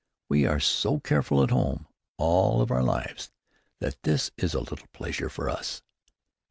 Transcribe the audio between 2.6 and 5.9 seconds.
of our lives, that this is a little pleasure for us."